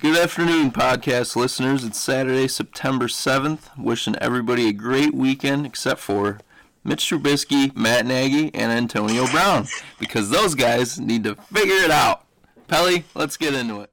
[0.00, 1.84] Good afternoon, podcast listeners.
[1.84, 3.76] It's Saturday, September 7th.
[3.76, 6.38] Wishing everybody a great weekend, except for
[6.82, 9.66] Mitch Trubisky, Matt Nagy, and Antonio Brown,
[9.98, 12.24] because those guys need to figure it out.
[12.66, 13.90] Pelly, let's get into it.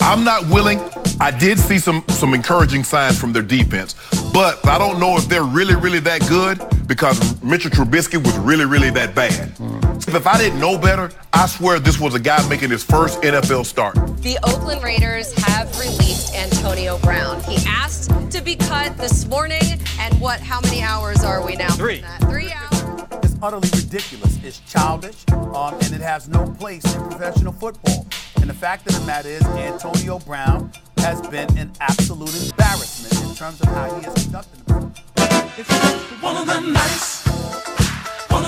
[0.00, 0.78] I'm not willing.
[1.18, 3.96] I did see some some encouraging signs from their defense,
[4.32, 8.66] but I don't know if they're really, really that good because Mitchell Trubisky was really,
[8.66, 9.83] really that bad.
[9.96, 13.66] If I didn't know better, I swear this was a guy making his first NFL
[13.66, 13.94] start.
[14.22, 17.42] The Oakland Raiders have released Antonio Brown.
[17.44, 19.62] He asked to be cut this morning,
[20.00, 20.40] and what?
[20.40, 21.72] How many hours are we now?
[21.74, 22.00] Three.
[22.00, 22.30] from that?
[22.30, 23.24] Three hours.
[23.24, 24.38] It's utterly ridiculous.
[24.44, 28.06] It's childish, um, and it has no place in professional football.
[28.36, 33.34] And the fact of the matter is, Antonio Brown has been an absolute embarrassment in
[33.36, 35.58] terms of how he has conducted himself.
[35.58, 37.22] It's just one of them nights,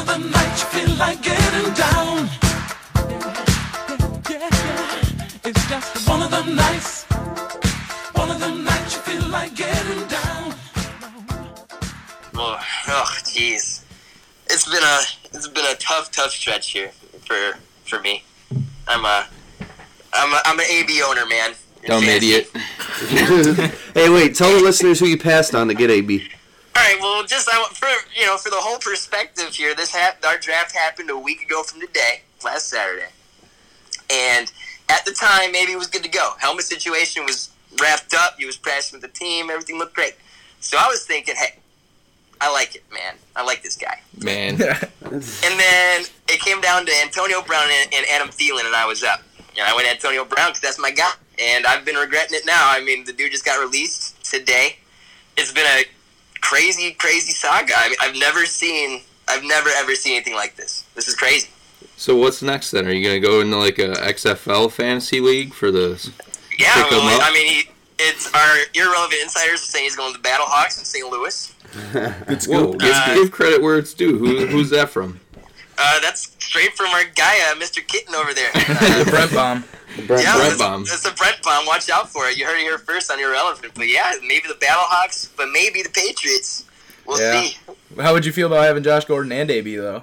[0.07, 2.29] one of you feel like getting down.
[3.11, 3.35] Yeah,
[4.31, 5.29] yeah, yeah.
[5.45, 7.05] It's just one of them nights,
[8.13, 10.55] one of them nights you feel like getting down.
[12.35, 12.59] Oh,
[12.89, 13.85] oh, jeez.
[14.47, 15.01] It's been a
[15.35, 16.91] it's been a tough, tough stretch here
[17.25, 18.23] for for me.
[18.89, 19.27] I'm a
[20.13, 21.55] I'm a, I'm an AB owner, man.
[21.85, 22.51] Dumb idiot.
[23.95, 24.35] hey, wait!
[24.35, 26.29] Tell the listeners who you passed on to get AB.
[26.77, 29.75] All right, well, just I for you know for the whole perspective here.
[29.75, 33.09] This hap- our draft happened a week ago from today, last Saturday,
[34.13, 34.53] and
[34.91, 36.35] at the time maybe it was good to go.
[36.39, 37.49] Helmet situation was
[37.81, 38.37] wrapped up.
[38.39, 39.49] He was practicing with the team.
[39.49, 40.17] Everything looked great.
[40.61, 41.55] So I was thinking, hey,
[42.43, 43.15] I like it, man.
[43.35, 44.01] I like this guy.
[44.23, 44.61] Man.
[45.07, 49.03] And then it came down to Antonio Brown and, and Adam Thielen, and I was
[49.03, 49.23] up.
[49.57, 51.13] And I went Antonio Brown because that's my guy.
[51.41, 52.69] And I've been regretting it now.
[52.69, 54.79] I mean, the dude just got released today.
[55.37, 55.85] It's been a
[56.47, 57.73] crazy, crazy saga.
[57.77, 60.85] I mean, I've never seen, I've never ever seen anything like this.
[60.95, 61.49] This is crazy.
[61.97, 62.87] So what's next then?
[62.87, 65.99] Are you gonna go into like a XFL fantasy league for the?
[66.59, 67.29] Yeah, Pick well, up.
[67.29, 67.63] I mean, he,
[67.99, 71.11] it's our irrelevant insiders are saying he's going to the Battlehawks in St.
[71.11, 71.53] Louis.
[72.47, 74.17] Whoa, give, Uh, give credit where it's due.
[74.19, 75.21] Who, who's that from?
[75.79, 77.87] Uh, that's straight from our guy, uh, Mr.
[77.87, 78.51] Kitten over there.
[78.55, 79.65] Uh, Brent Bomb.
[80.07, 80.83] Brent, Yeah, Brent it's, bomb.
[80.83, 81.67] it's a Brent bomb.
[81.67, 82.37] Watch out for it.
[82.37, 83.73] You heard it here first on Irrelevant.
[83.75, 86.65] But yeah, maybe the Battlehawks, but maybe the Patriots.
[87.07, 87.41] We'll Yeah.
[87.43, 87.57] see.
[88.01, 90.03] How would you feel about having Josh Gordon and AB though?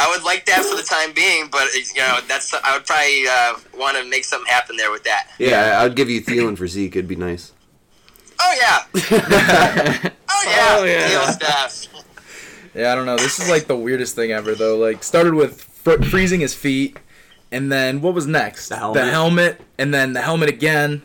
[0.00, 3.26] I would like that for the time being, but you know, that's I would probably
[3.28, 5.28] uh, want to make something happen there with that.
[5.38, 6.94] yeah, I'd give you Thielen for Zeke.
[6.96, 7.52] It'd be nice.
[8.40, 8.84] Oh yeah.
[8.94, 10.76] oh yeah.
[10.78, 11.08] Oh, yeah.
[11.08, 11.86] Deal staff.
[12.74, 13.16] Yeah, I don't know.
[13.16, 14.76] This is like the weirdest thing ever though.
[14.78, 16.96] Like started with fr- freezing his feet,
[17.52, 18.68] and then what was next?
[18.68, 19.04] The helmet.
[19.04, 21.02] helmet, and then the helmet again,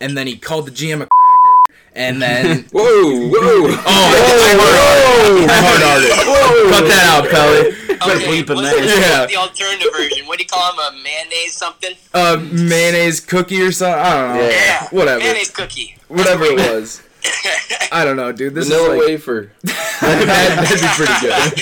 [0.00, 3.70] and then he called the GM a cracker, and then Whoa, whoa!
[3.70, 6.70] oh, I hard hearted.
[6.72, 7.70] Cut that out, Pelly.
[7.94, 8.80] Okay, bleep him what's there.
[8.80, 9.26] the, Yeah.
[9.26, 10.26] the alternative version?
[10.26, 10.78] What do you call him?
[10.78, 11.92] A mayonnaise something?
[12.12, 13.98] Uh, mayonnaise cookie or something.
[14.00, 14.42] I don't know.
[14.42, 14.50] Yeah.
[14.50, 14.88] Yeah.
[14.90, 15.18] Whatever.
[15.20, 15.96] Mayonnaise cookie.
[16.08, 17.02] Whatever it was.
[17.92, 18.54] I don't know, dude.
[18.54, 19.52] This Vanilla is like, wafer.
[19.62, 21.52] that, that'd be pretty good.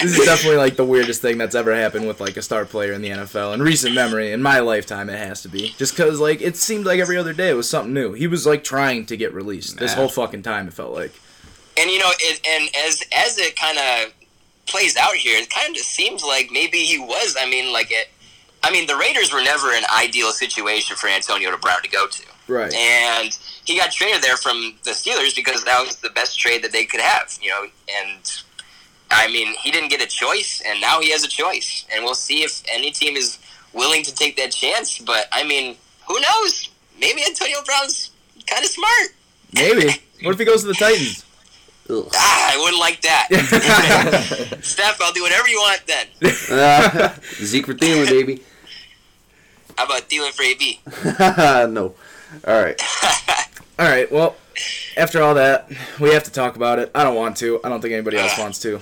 [0.00, 2.92] This is definitely like the weirdest thing that's ever happened with like a star player
[2.92, 4.32] in the NFL in recent memory.
[4.32, 5.74] In my lifetime, it has to be.
[5.78, 8.12] Just because like it seemed like every other day it was something new.
[8.12, 9.98] He was like trying to get released this Nah.
[9.98, 10.68] whole fucking time.
[10.68, 11.12] It felt like.
[11.78, 14.12] And you know, it, and as as it kind of
[14.66, 17.36] plays out here, it kind of seems like maybe he was.
[17.38, 18.08] I mean, like it.
[18.62, 22.22] I mean, the Raiders were never an ideal situation for Antonio Brown to go to,
[22.46, 22.70] Right.
[22.74, 26.70] and he got traded there from the Steelers because that was the best trade that
[26.72, 27.38] they could have.
[27.40, 27.62] You know,
[28.02, 28.42] and
[29.10, 32.14] I mean, he didn't get a choice, and now he has a choice, and we'll
[32.14, 33.38] see if any team is
[33.72, 34.98] willing to take that chance.
[34.98, 35.76] But I mean,
[36.06, 36.70] who knows?
[36.98, 38.10] Maybe Antonio Brown's
[38.46, 39.08] kind of smart.
[39.52, 39.90] Maybe.
[40.22, 41.24] What if he goes to the Titans?
[41.90, 43.28] Ah, I wouldn't like that.
[44.62, 46.06] Steph, I'll do whatever you want then.
[46.50, 48.42] Uh, Zeke for Thielen, baby.
[49.78, 50.80] How about Thielen for AB?
[51.72, 51.94] no.
[52.46, 53.26] All right.
[53.80, 54.12] All right.
[54.12, 54.36] Well,
[54.98, 56.90] after all that, we have to talk about it.
[56.94, 57.60] I don't want to.
[57.64, 58.42] I don't think anybody else ah.
[58.42, 58.78] wants to.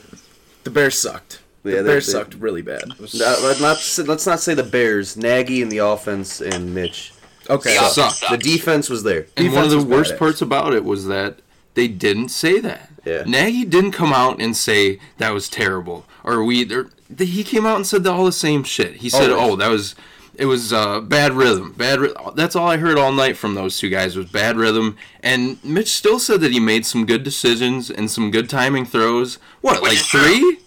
[0.64, 1.40] The Bears sucked.
[1.62, 2.98] The Yeah, Bears they- sucked really bad.
[2.98, 5.16] Let not say- let's not say the Bears.
[5.16, 7.12] Nagy and the offense and Mitch.
[7.48, 7.74] Okay.
[7.74, 8.30] The offense sucked.
[8.32, 9.26] The defense was there.
[9.36, 10.18] And one of the worst badass.
[10.18, 11.38] parts about it was that
[11.74, 12.90] they didn't say that.
[13.04, 13.22] Yeah.
[13.24, 16.74] Nagy didn't come out and say that was terrible, or we.
[16.74, 18.96] Or, he came out and said all the same shit.
[18.96, 19.52] He said, Always.
[19.52, 19.94] "Oh, that was."
[20.38, 21.72] It was uh, bad rhythm.
[21.76, 22.00] Bad.
[22.00, 24.96] Ry- That's all I heard all night from those two guys was bad rhythm.
[25.22, 29.38] And Mitch still said that he made some good decisions and some good timing throws.
[29.62, 30.58] What, Which like three?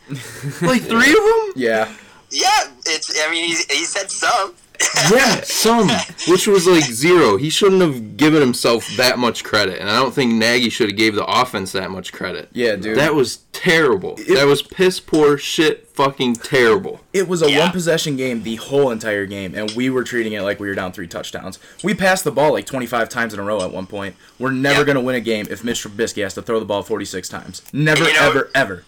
[0.68, 1.52] like three of them?
[1.56, 1.92] Yeah.
[2.30, 2.48] Yeah,
[2.86, 3.18] it's.
[3.26, 4.54] I mean, he, he said some.
[5.12, 5.90] Yeah, some,
[6.28, 7.36] which was like zero.
[7.38, 10.98] He shouldn't have given himself that much credit, and I don't think Nagy should have
[10.98, 12.50] gave the offense that much credit.
[12.54, 12.98] Yeah, dude.
[12.98, 14.16] That was terrible.
[14.28, 17.02] that was piss poor shit, fucking terrible.
[17.14, 17.60] It was a Yeah.
[17.60, 20.76] one possession game the whole entire game, and we were treating it like we were
[20.76, 21.58] down three touchdowns.
[21.84, 24.16] We passed the ball like 25 times in a row at one point.
[24.40, 24.86] We're never Yeah.
[24.86, 27.62] going to win a game if Mitch Trubisky has to throw the ball 46 times.
[27.74, 28.84] Never, you know- ever, ever.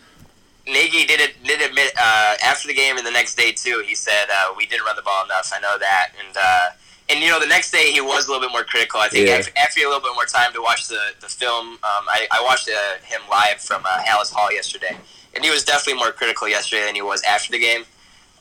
[0.66, 3.84] Nagy did it did admit uh, after the game and the next day too.
[3.86, 5.52] He said uh, we didn't run the ball enough.
[5.54, 6.70] I know that, and uh,
[7.10, 9.00] and you know the next day he was a little bit more critical.
[9.02, 9.36] I think Yeah.
[9.36, 12.42] after, after a little bit more time to watch the the film, um, I, I
[12.42, 14.96] watched uh, him live from uh, Halas Hall yesterday,
[15.36, 17.82] and he was definitely more critical yesterday than he was after the game.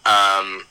[0.07, 0.65] Um,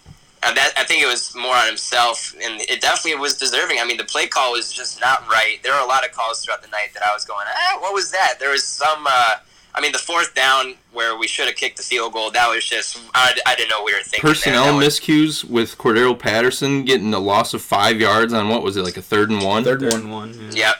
[0.43, 3.77] and that I think it was more on himself, and it definitely was deserving.
[3.79, 5.59] I mean, the play call was just not right.
[5.63, 7.93] There were a lot of calls throughout the night that I was going, ah, what
[7.93, 8.35] was that?
[8.39, 9.05] There was some.
[9.07, 9.35] Uh,
[9.73, 12.65] I mean, the fourth down where we should have kicked the field goal, that was
[12.65, 14.19] just I, I didn't know what we were thinking.
[14.27, 14.33] there.
[14.33, 18.75] Personnel was- miscues with Cordarrelle Patterson getting a loss of five yards on what was
[18.77, 19.63] it like a third and one?
[19.63, 20.01] Third Third one.
[20.01, 20.33] and one.
[20.53, 20.67] Yeah.
[20.67, 20.75] Yep.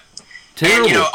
[0.56, 0.80] Terrible.
[0.86, 1.08] And you know,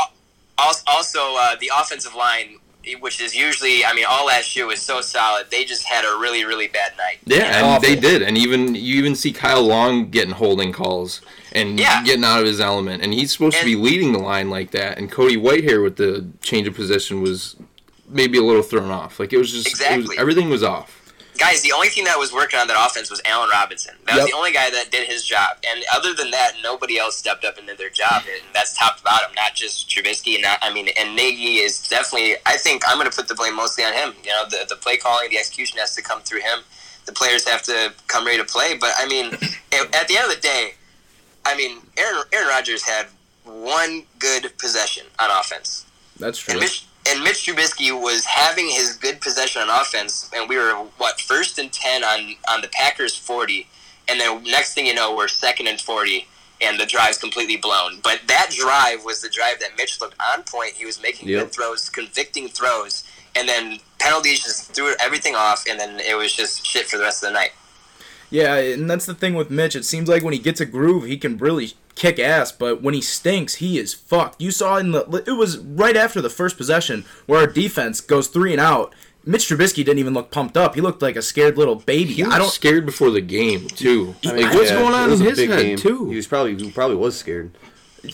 [0.87, 2.57] also uh, the offensive line,
[3.01, 5.47] which is usually, I mean, all last year was so solid.
[5.51, 7.19] They just had a really, really bad night.
[7.27, 7.81] Yeah, and Awful.
[7.89, 11.21] they did, and even you even see Kyle Long getting holding calls
[11.53, 12.03] and Yeah.
[12.05, 14.99] getting out of his element, and he's supposed to be leading the line like that.
[14.99, 17.57] And Cody Whitehair with the change of position was
[18.09, 19.19] maybe a little thrown off.
[19.21, 20.19] Like it was just it was, Exactly.
[20.19, 21.03] everything was off.
[21.39, 23.95] Guys, the only thing that was working on that offense was Allen Robinson.
[24.07, 25.59] That was the only guy that did his job.
[25.69, 28.23] And other than that, nobody else stepped up and did their job.
[28.25, 30.35] And that's top to bottom, not just Trubisky.
[30.37, 32.37] And not, I mean, and Nagy is definitely.
[32.47, 34.15] I think I'm going to put the blame mostly on him.
[34.25, 36.61] You know, the the play calling, the execution has to come through him.
[37.05, 38.75] The players have to come ready to play.
[38.79, 39.27] But I mean,
[39.93, 40.73] at the end of the day,
[41.45, 43.09] I mean, Aaron Aaron Rodgers had
[43.45, 45.85] one good possession on offense.
[46.19, 46.53] That's true.
[46.53, 50.73] And Mitch, and Mitch Trubisky was having his good possession on offense, and we were
[50.99, 53.67] what first and ten on on the Packers forty,
[54.09, 56.27] and then next thing you know, we're second and forty,
[56.61, 58.01] and the drive's completely blown.
[58.03, 60.73] But that drive was the drive that Mitch looked on point.
[60.75, 61.43] He was making Yep.
[61.43, 63.05] good throws, convicting throws,
[63.35, 67.05] and then penalties just threw everything off, and then it was just shit for the
[67.05, 67.53] rest of the night.
[68.31, 69.77] Yeah, and that's the thing with Mitch.
[69.77, 72.95] It seems like when he gets a groove, he can really kick ass, but when
[72.95, 74.41] he stinks, he is fucked.
[74.41, 78.29] You saw in the it was right after the first possession where our defense goes
[78.29, 78.95] three and out.
[79.25, 80.77] Mitch Trubisky didn't even look pumped up.
[80.77, 82.13] He looked like a scared little baby.
[82.13, 84.15] He I was don't scared before the game too.
[84.25, 85.79] I mean, like what's yeah, going on in his head game.
[85.79, 86.09] too?
[86.09, 87.51] He was probably he probably was scared.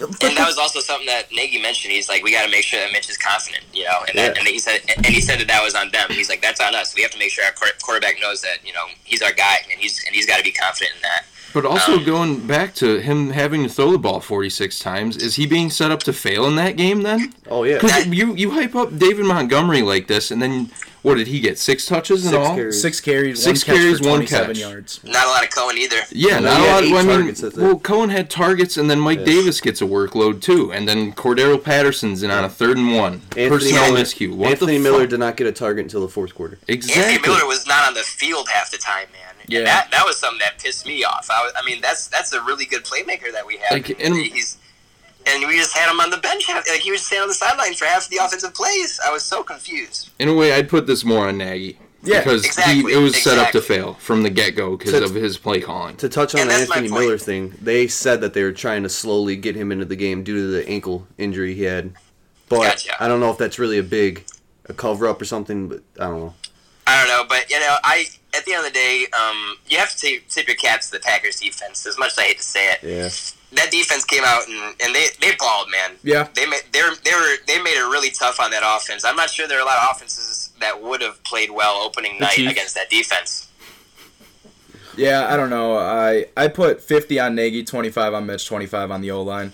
[0.22, 1.92] And that was also something that Nagy mentioned.
[1.92, 4.00] He's like, we got to make sure that Mitch is confident, you know.
[4.08, 4.40] And, that, Yeah.
[4.40, 6.08] and he said, and he said that that was on them.
[6.10, 6.94] He's like, that's on us.
[6.94, 7.52] We have to make sure our
[7.82, 10.52] quarterback knows that, you know, he's our guy, and he's and he's got to be
[10.52, 11.24] confident in that.
[11.54, 15.34] But also Um, going back to him having to throw the ball 46 times, is
[15.36, 17.34] he being set up to fail in that game then?
[17.50, 17.78] Oh yeah.
[17.78, 20.70] Because you you hype up David Montgomery like this, and then
[21.02, 21.58] what did he get?
[21.58, 22.54] Six touches in Six all.
[22.54, 22.80] carries.
[22.80, 24.58] six carries, Six one catch carries, for one catch.
[24.58, 25.00] yards.
[25.04, 25.96] Not a lot of Cohen either.
[26.10, 26.82] Yeah, No, not a lot.
[26.84, 27.60] eight well, I mean, targets, that's it.
[27.62, 29.26] well, Cohen had targets, and then Mike Yes.
[29.26, 33.14] Davis gets a workload too, and then Cordarrelle Patterson's in on a third and one.
[33.36, 34.32] Anthony Personnel Miller, miscue.
[34.34, 36.58] What Anthony Miller did not get a target until the fourth quarter.
[36.68, 37.02] Exactly.
[37.14, 39.34] Anthony Miller was not on the field half the time, man.
[39.48, 39.58] Yeah.
[39.58, 41.28] And that that was something that pissed me off.
[41.28, 43.72] I, was, I mean, that's that's a really good playmaker that we have.
[43.72, 44.56] Like, and- he's
[45.26, 46.48] and we just had him on the bench.
[46.48, 49.00] Like he was just standing on the sideline for half of the offensive plays.
[49.06, 50.10] I was so confused.
[50.18, 51.78] In a way, I'd put this more on Nagy.
[52.04, 55.08] Yeah, because exactly, he, it was set up to fail from the get go because
[55.08, 55.96] of his play calling.
[55.98, 57.00] To touch on And the Anthony point.
[57.00, 60.24] Miller thing, they said that they were trying to slowly get him into the game
[60.24, 61.92] due to the ankle injury he had.
[62.48, 63.00] But Gotcha.
[63.00, 64.24] I don't know if that's really a big
[64.66, 65.68] a cover up or something.
[65.68, 66.34] But I don't know.
[66.88, 69.78] I don't know, but you know, I at the end of the day, um, you
[69.78, 71.86] have to tip, tip your caps to the Packers defense.
[71.86, 73.08] As much as I hate to say it, Yeah.
[73.54, 75.96] That defense came out and, and they they balled, man.
[76.02, 76.28] Yeah.
[76.34, 79.04] They made they were, they were they made it really tough on that offense.
[79.04, 82.18] I'm not sure there are a lot of offenses that would have played well opening
[82.18, 82.52] night Chiefs.
[82.52, 83.48] against that defense.
[84.96, 85.76] Yeah, I don't know.
[85.78, 89.52] I I put 50 on Nagy, 25 on Mitch, 25 on the O line.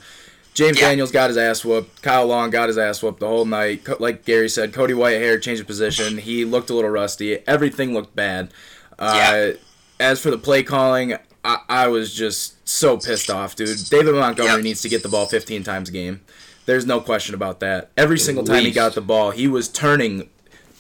[0.55, 0.89] James Yeah.
[0.89, 2.03] Daniels got his ass whooped.
[2.03, 3.85] Kyle Long got his ass whooped the whole night.
[3.85, 6.19] Co- Like Gary said, Cody Whitehair changed of position.
[6.19, 7.39] He looked a little rusty.
[7.47, 8.51] Everything looked bad.
[8.99, 9.53] Uh, Yeah.
[10.01, 13.79] As for the play calling, I, I was just so pissed off, dude.
[13.91, 14.63] David Montgomery Yep.
[14.65, 16.21] needs to get the ball 15 times a game.
[16.67, 17.91] There's no question about that.
[17.97, 20.29] Every single time he got the ball, he was turning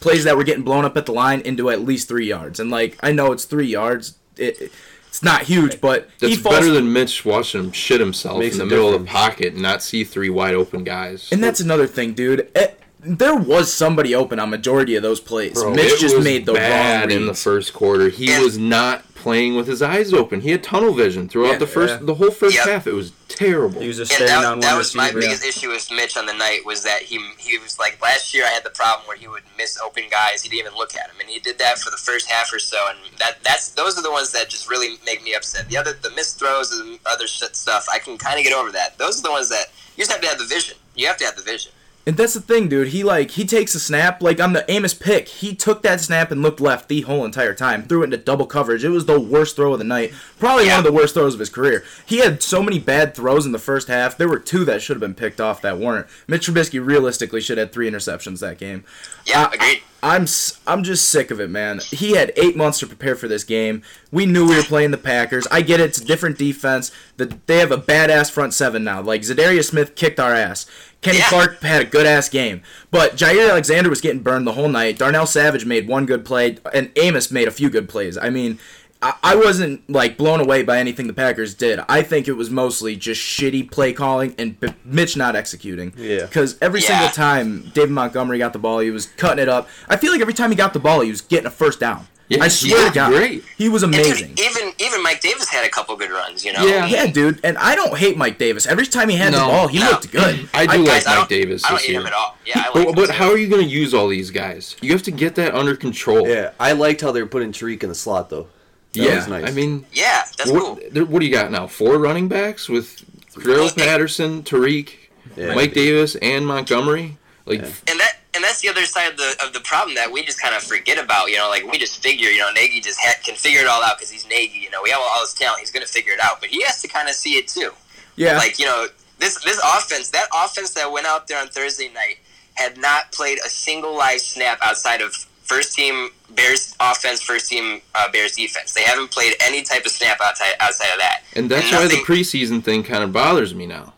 [0.01, 2.61] plays that were getting blown up at the line into at least three yards.
[2.61, 4.71] And like I know it's three yards, it,
[5.09, 6.57] it's not huge, but That's he falls.
[6.57, 9.55] better than Mitch watching him shit himself Makes in the a middle of the pocket
[9.55, 11.31] and not see three wide open guys.
[11.33, 12.51] and that's another thing, dude.
[12.55, 15.55] It, there was somebody open on majority of those plays.
[15.55, 18.09] Bro, Mitch it just was made the bad wrong in the first quarter.
[18.11, 20.41] He was not playing with his eyes open.
[20.41, 22.07] He had tunnel vision throughout Yeah, the first, yeah.
[22.07, 22.67] the whole first Yep.
[22.67, 22.87] half.
[22.87, 23.81] It was terrible.
[23.81, 25.21] He was just And standing that, on that one was my receiver.
[25.21, 28.45] biggest issue with Mitch on the night was that he he was like last year
[28.47, 31.11] I had the problem where he would miss open guys he didn't even look at
[31.11, 33.99] him and he did that for the first half or so and that that's those
[33.99, 36.99] are the ones that just really make me upset the other the missed throws and
[37.07, 39.67] other shit stuff I can kind of get over that those are the ones that
[39.97, 41.73] you just have to have the vision you have to have the vision
[42.09, 42.89] And that's the thing, dude.
[42.89, 45.29] He like he takes a snap like on the Amos pick.
[45.29, 47.83] He took that snap and looked left the whole entire time.
[47.83, 48.83] Threw it into double coverage.
[48.83, 50.15] It was the worst throw of the night.
[50.39, 50.79] Probably Yeah.
[50.79, 51.85] one of the worst throws of his career.
[52.07, 54.17] He had so many bad throws in the first half.
[54.17, 56.07] There were two that should have been picked off that weren't.
[56.27, 58.85] Mitch Trubisky realistically should have had three interceptions that game.
[59.27, 60.27] yeah uh, I- agreed I'm
[60.67, 61.81] I'm just sick of it, man.
[61.91, 63.83] He had eight months to prepare for this game.
[64.13, 65.47] We knew we were playing the Packers.
[65.51, 66.93] I get it; it's a different defense.
[67.17, 69.01] The, they have a badass front seven now.
[69.01, 70.67] Like Za'Darius Smith kicked our ass.
[71.01, 71.29] Kenny Yeah.
[71.29, 74.99] Clark had a good ass game, but Jaire Alexander was getting burned the whole night.
[74.99, 78.17] Darnell Savage made one good play, and Amos made a few good plays.
[78.17, 78.59] I mean.
[79.01, 81.81] I I wasn't like blown away by anything the Packers did.
[81.89, 85.93] I think it was mostly just shitty play calling and B- Mitch not executing.
[85.97, 86.23] Yeah.
[86.23, 86.87] Because every Yeah.
[86.89, 89.69] single time David Montgomery got the ball, he was cutting it up.
[89.89, 92.09] I feel like every time he got the ball, he was getting a first down.
[92.31, 93.43] Yeah, I he swear was to God, great.
[93.57, 94.33] he was And dude, amazing.
[94.39, 96.85] even even Mike Davis had a couple good runs you know Yeah.
[96.87, 98.67] yeah, dude, and I don't hate Mike Davis.
[98.67, 99.91] Every time he had the ball, he No.
[99.93, 100.47] looked good.
[100.55, 102.01] I do I- like Guys, Mike don't- Davis I don't this hate year.
[102.03, 104.09] him at all yeah I like But, but how are you going to use all
[104.09, 104.77] these guys?
[104.83, 106.29] You have to get that under control.
[106.29, 108.49] Yeah, I liked how they were putting Tarik in the slot though.
[108.95, 109.15] That yeah.
[109.17, 109.47] was nice.
[109.47, 111.67] I mean, yeah that's what, cool there- what do you got now?
[111.67, 113.05] Four running backs with
[113.35, 115.55] Drill Patterson, Tarik, Yeah.
[115.55, 117.17] Mike Davis, and Montgomery.
[117.45, 120.23] Like, and that and that's the other side of the of the problem that we
[120.25, 121.31] just kind of forget about.
[121.31, 123.83] You know, like we just figure, you know, Nagy just ha- can figure it all
[123.83, 124.59] out because he's Nagy.
[124.59, 126.41] You know, we have all this talent; he's going to figure it out.
[126.41, 127.71] But he has to kind of see it too.
[128.17, 128.87] yeah, Like you know,
[129.19, 132.19] this this offense, that offense that went out there on Thursday night
[132.55, 135.15] had not played a single live snap outside of
[135.49, 138.75] first team Bears offense, first team uh, Bears defense.
[138.75, 141.23] They haven't played any type of snap outside outside of that.
[141.35, 143.95] and that's why the preseason thing kind of bothers me now.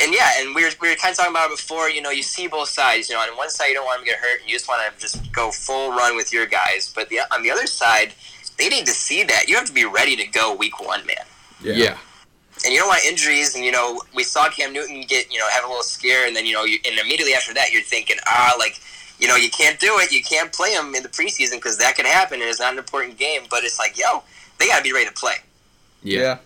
[0.00, 1.90] and yeah, and we were, we were kind of talking about it before.
[1.90, 3.08] You know, you see both sides.
[3.08, 4.68] You know, on one side you don't want them to get hurt, and you just
[4.68, 6.90] want to just go full run with your guys.
[6.92, 8.14] But the, on the other side,
[8.58, 11.26] they need to see that you have to be ready to go week one, man.
[11.62, 11.98] Yeah.
[12.64, 13.54] And you don't want injuries.
[13.54, 16.34] And you know, we saw Cam Newton get you know have a little scare, and
[16.34, 18.80] then you know, you, and immediately after that, you're thinking, ah, like.
[19.20, 20.10] You know, you can't do it.
[20.10, 22.78] You can't play them in the preseason because that could happen, and it's not an
[22.78, 23.42] important game.
[23.50, 24.22] But it's like, yo,
[24.58, 25.36] they got to be ready to play.
[26.02, 26.20] Yeah.
[26.20, 26.38] Yeah.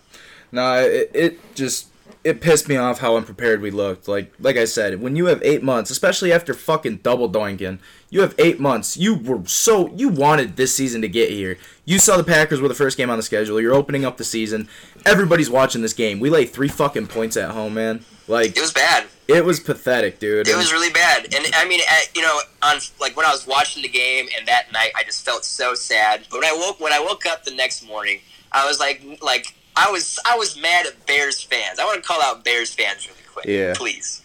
[0.53, 1.89] No, it, it just
[2.25, 4.09] it pissed me off how unprepared we looked.
[4.09, 7.79] Like like I said, when you have eight months, especially after fucking double doinking,
[8.09, 8.97] you have eight months.
[8.97, 11.59] You were so you wanted this season to get here.
[11.85, 13.61] You saw the Packers were the first game on the schedule.
[13.61, 14.69] You're opening up the season.
[15.05, 16.19] Everybody's watching this game.
[16.19, 18.05] We lay three fucking points at home, man.
[18.27, 19.05] Like It was bad.
[19.29, 20.47] it was pathetic, dude.
[20.47, 23.31] It And- was really bad, and I mean, at, you know, on like when I
[23.33, 26.27] was watching the game, and that night I just felt so sad.
[26.31, 28.21] But when I woke when I woke up the next morning,
[28.53, 31.79] I was like, like I was I was mad at Bears fans.
[31.79, 33.75] I want to call out Bears fans really quick, Yeah.
[33.77, 34.23] please.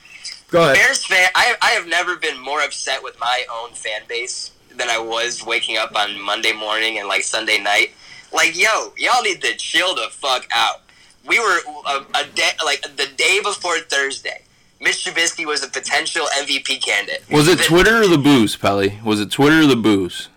[0.49, 0.75] Go ahead.
[0.75, 4.89] Bears fan, I I have never been more upset with my own fan base than
[4.89, 7.91] I was waking up on Monday morning and like Sunday night.
[8.31, 10.81] Like, yo, y'all need to chill the fuck out.
[11.29, 14.41] We were a, a day like the day before Thursday.
[14.81, 17.23] Mitch Trubisky was a potential MVP candidate.
[17.31, 18.99] Was it The- Twitter or the booze, Pelly?
[19.03, 20.29] Was it Twitter or the booze?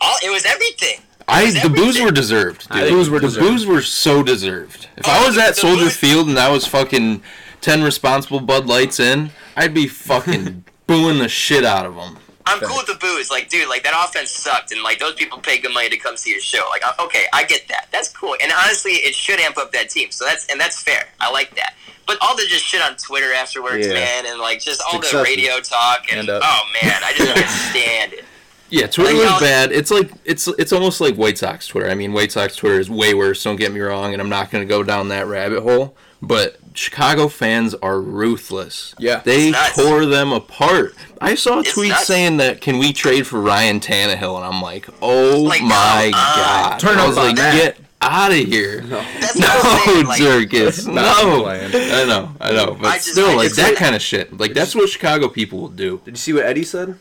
[0.00, 1.00] All, it was everything.
[1.28, 2.68] I was the booze were deserved.
[2.70, 2.86] Dude.
[2.86, 3.46] The booze were the deserved.
[3.46, 4.88] booze were so deserved.
[4.96, 7.22] If I Oh, was at Soldier booze- Field and I was fucking
[7.60, 12.16] ten responsible Bud Lights in, I'd be fucking booing the shit out of them.
[12.50, 13.30] I'm cool with the booze.
[13.30, 16.16] Like, dude, like that offense sucked, and like those people pay good money to come
[16.16, 16.66] see your show.
[16.70, 17.88] Like, okay, I get that.
[17.92, 18.36] That's cool.
[18.42, 20.10] And honestly, it should amp up that team.
[20.10, 21.04] So that's and that's fair.
[21.20, 21.74] I like that.
[22.06, 23.94] But all the just shit on Twitter afterwards, Yeah.
[23.94, 25.22] man, and like just all the excessive.
[25.24, 28.24] radio talk, and, And, oh man, I just can't stand it.
[28.72, 29.72] Yeah, Twitter Like, was bad.
[29.72, 31.90] It's like it's it's almost like White Sox Twitter.
[31.90, 33.42] I mean, White Sox Twitter is way worse.
[33.42, 35.96] Don't get me wrong, and I'm not going to go down that rabbit hole.
[36.22, 38.94] But Chicago fans are ruthless.
[38.98, 39.20] Yeah.
[39.24, 40.94] they tore them apart.
[41.20, 42.06] I saw a It's tweet nuts.
[42.06, 46.20] saying that can we trade for Ryan Tannehill, and I'm like, oh Like, my come
[46.20, 46.36] on.
[46.36, 46.78] Uh, god!
[46.80, 47.54] Turn I was like, that.
[47.54, 48.80] get out of here.
[48.82, 50.06] That's No, what I'm.
[50.06, 51.46] Like, No.
[51.46, 52.74] I know, I know.
[52.80, 54.36] But I just- still, I like that kind of shit.
[54.38, 56.00] Like that's what Chicago people will do.
[56.04, 56.96] Did you see what Eddie said?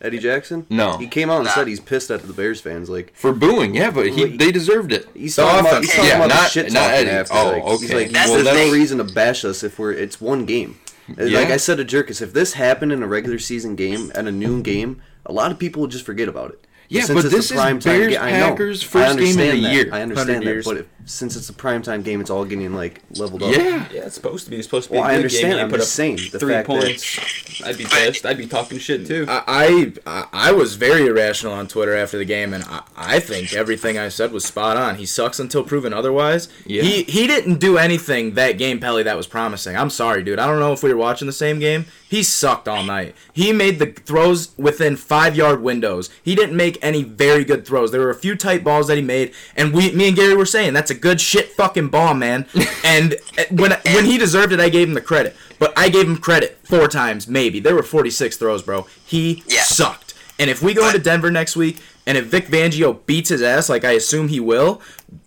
[0.00, 0.66] Eddie Jackson?
[0.70, 0.96] No.
[0.98, 1.52] He came out and Nah.
[1.54, 2.88] said he's pissed at the Bears fans.
[2.88, 4.38] Like For booing, yeah, but he, Wait.
[4.38, 5.08] they deserved it.
[5.14, 5.86] he's The talking about, offense.
[5.86, 7.10] he's talking Yeah, about not- the shit not talking Eddie.
[7.10, 7.34] after.
[7.34, 8.72] Oh, like, He's like, That's there's the no thing.
[8.72, 10.76] reason to bash us if we're it's one game.
[11.08, 11.54] And Like Yeah.
[11.54, 14.62] I said to Jerkus, if this happened in a regular season game and a noon
[14.62, 16.64] game, a lot of people would just forget about it.
[16.90, 18.48] Yeah, Since but it's a this is prime time Bears game- I know.
[18.50, 19.72] Packers I first game of understand the that.
[19.74, 19.84] year.
[19.92, 20.64] I 100 understand that, years.
[20.64, 23.52] but if since it's a primetime game, it's all getting like leveled up.
[23.52, 24.56] Yeah, yeah, it's supposed to be.
[24.58, 24.98] It's supposed to be.
[24.98, 25.52] Well, a I good understand.
[25.54, 25.64] Game.
[25.64, 27.62] I'm put just up saying the three fact points.
[27.64, 28.26] I'd be pissed.
[28.26, 29.24] I'd be talking shit too.
[29.28, 33.54] I, I I was very irrational on Twitter after the game, and I, I think
[33.54, 34.96] everything I said was spot on.
[34.96, 36.48] He sucks until proven otherwise.
[36.66, 36.82] Yeah.
[36.82, 39.76] He he didn't do anything that game, Pelly, that was promising.
[39.76, 40.38] I'm sorry, dude.
[40.38, 41.86] I don't know if we were watching the same game.
[42.08, 43.14] He sucked all night.
[43.32, 46.08] He made the throws within five yard windows.
[46.22, 47.92] He didn't make any very good throws.
[47.92, 50.46] There were a few tight balls that he made, and we, me and Gary were
[50.46, 52.46] saying that's a good shit fucking bomb, man.
[52.84, 55.36] and uh, when when he deserved it, I gave him the credit.
[55.58, 57.58] But I gave him credit four times, maybe.
[57.60, 58.86] There were 46 throws, bro.
[59.04, 59.62] He Yeah.
[59.62, 60.14] sucked.
[60.38, 63.68] And if we go into Denver next week, and if Vic Fangio beats his ass,
[63.68, 64.80] like I assume he will,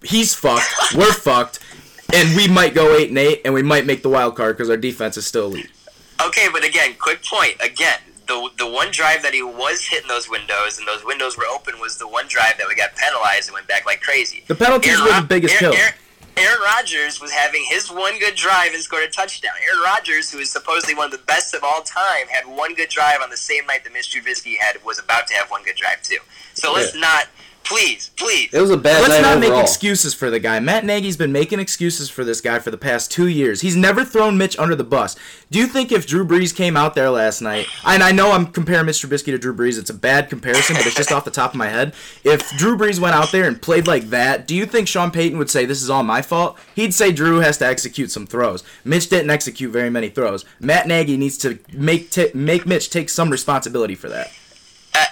[0.04, 0.72] he's fucked.
[0.96, 1.60] We're fucked.
[2.14, 4.70] And we might go eight and eight, and we might make the wild card because
[4.70, 5.70] our defense is still elite.
[6.26, 7.56] Okay, but again, quick point.
[7.62, 11.46] Again, the the one drive that he was hitting those windows and those windows were
[11.46, 14.44] open was the one drive that we got penalized and went back like crazy.
[14.48, 15.82] The penalties Aaron were the biggest Aaron, kill.
[15.82, 15.94] Aaron,
[16.38, 19.54] Aaron Rodgers was having his one good drive and scored a touchdown.
[19.68, 22.90] Aaron Rodgers, who is supposedly one of the best of all time, had one good
[22.90, 25.76] drive on the same night that Mitch Trubisky had was about to have one good
[25.76, 26.20] drive too.
[26.54, 27.28] So let's not,
[27.64, 28.50] please, please.
[28.54, 29.58] It was a bad Let's night not overall.
[29.58, 30.60] make excuses for the guy.
[30.60, 33.62] Matt Nagy's been making excuses for this guy for the past two years.
[33.62, 35.16] He's never thrown Mitch under the bus.
[35.50, 38.48] Do you think if Drew Brees came out there last night, and I know I'm
[38.48, 39.08] comparing Mr.
[39.08, 41.58] Trubisky to Drew Brees, it's a bad comparison, but it's just off the top of
[41.58, 41.94] my head.
[42.24, 45.38] If Drew Brees went out there and played like that, do you think Sean Payton
[45.38, 46.58] would say this is all my fault?
[46.76, 48.64] He'd say Drew has to execute some throws.
[48.84, 50.46] Mitch didn't execute very many throws.
[50.60, 54.32] Matt Nagy needs to make t- make Mitch take some responsibility for that.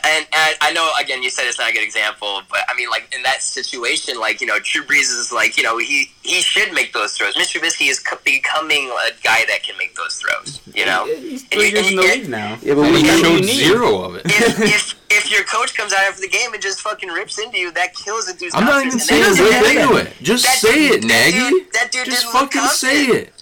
[0.05, 2.89] And, and I know again you said it's not a good example, but I mean
[2.89, 6.41] like in that situation, like you know, Drew Brees is like you know he he
[6.41, 7.35] should make those throws.
[7.35, 7.59] Mr.
[7.59, 10.59] Trubisky is co- becoming a guy that can make those throws.
[10.73, 12.57] You know, He's And three years and in the league now.
[12.61, 14.21] Yeah, but And we he showed showed you need- zero of it.
[14.25, 17.57] if, if if your coach comes out after the game and just fucking rips into
[17.57, 20.13] you, that kills it, dude's I'm not even saying And that rip into it.
[20.21, 21.49] Just that say dude- it, that Nagy.
[21.49, 23.33] dude- that dude Just didn't look fucking say it.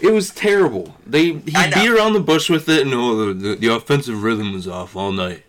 [0.00, 0.96] It was terrible.
[1.06, 1.76] They he I know.
[1.76, 4.96] beat around the bush with it, and oh, the, the, the offensive rhythm was off
[4.96, 5.44] all night.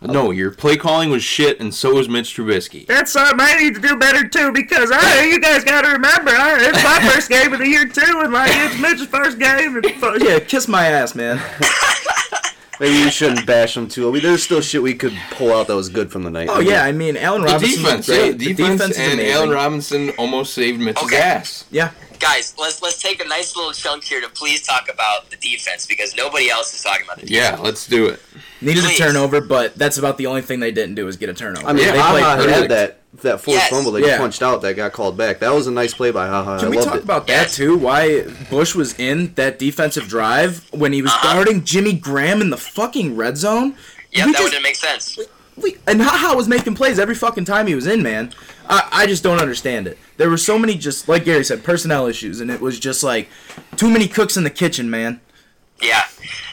[0.00, 2.86] Uh, no, your play calling was shit, and so was Mitch Trubisky.
[2.86, 6.30] That's something I need to do better too because I, you guys got to remember,
[6.30, 9.76] I, it's my first game of the year too, and like it's Mitch's first game.
[9.76, 11.40] And, yeah, kiss my ass, man.
[12.80, 14.08] Maybe we shouldn't bash them too.
[14.08, 16.48] I mean, there's still shit we could pull out that was good from the night.
[16.48, 18.38] Oh yeah, I mean Allen The Robinson defense, was yeah, great.
[18.38, 19.32] defense, the defense and amazing.
[19.34, 21.16] Allen Robinson almost saved Mitch's Okay.
[21.16, 21.64] ass.
[21.72, 25.36] yeah, Guys, let's let's take a nice little chunk here to please talk about the
[25.36, 27.58] defense because nobody else is talking about the defense.
[27.58, 28.20] Yeah, let's do it.
[28.60, 28.98] needed Please.
[28.98, 31.66] a turnover, but that's about the only thing they didn't do is get a turnover.
[31.66, 33.70] I mean, Yeah, they they played Haha had that that forced Yes.
[33.70, 34.12] fumble that Yeah.
[34.14, 35.38] he punched out that got called back.
[35.40, 36.58] That was a nice play by Haha.
[36.58, 37.04] Can I we loved talk it.
[37.04, 37.56] about that Yes.
[37.56, 37.76] too?
[37.76, 41.34] Why Bush was in that defensive drive when he was Uh-huh.
[41.34, 43.76] guarding Jimmy Graham in the fucking red zone?
[44.10, 45.18] Yeah, that just- wouldn't make sense.
[45.86, 48.32] And Haha was making plays every fucking time he was in, man.
[48.68, 49.98] I, I just don't understand it.
[50.16, 53.28] There were so many just like Gary said, personnel issues, and it was just like
[53.76, 55.20] too many cooks in the kitchen, man.
[55.80, 56.02] Yeah,